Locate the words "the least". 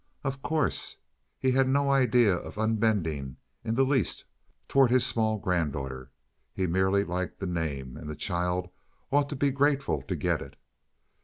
3.75-4.25